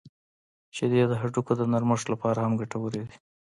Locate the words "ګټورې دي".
2.61-3.15